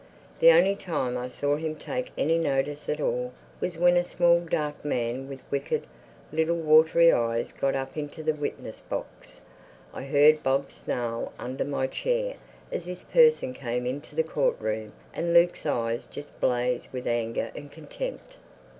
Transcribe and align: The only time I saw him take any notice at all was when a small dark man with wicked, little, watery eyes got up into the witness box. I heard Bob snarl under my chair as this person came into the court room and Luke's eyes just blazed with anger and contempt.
The 0.39 0.51
only 0.51 0.75
time 0.75 1.15
I 1.15 1.27
saw 1.27 1.57
him 1.57 1.75
take 1.75 2.09
any 2.17 2.39
notice 2.39 2.89
at 2.89 2.99
all 2.99 3.33
was 3.59 3.77
when 3.77 3.95
a 3.97 4.03
small 4.03 4.39
dark 4.39 4.83
man 4.83 5.29
with 5.29 5.43
wicked, 5.51 5.85
little, 6.31 6.55
watery 6.57 7.13
eyes 7.13 7.51
got 7.51 7.75
up 7.75 7.95
into 7.95 8.23
the 8.23 8.33
witness 8.33 8.79
box. 8.79 9.41
I 9.93 10.05
heard 10.05 10.41
Bob 10.41 10.71
snarl 10.71 11.33
under 11.37 11.65
my 11.65 11.85
chair 11.85 12.37
as 12.71 12.87
this 12.87 13.03
person 13.03 13.53
came 13.53 13.85
into 13.85 14.15
the 14.15 14.23
court 14.23 14.59
room 14.59 14.93
and 15.13 15.35
Luke's 15.35 15.67
eyes 15.67 16.07
just 16.07 16.39
blazed 16.41 16.87
with 16.91 17.05
anger 17.05 17.51
and 17.55 17.71
contempt. 17.71 18.37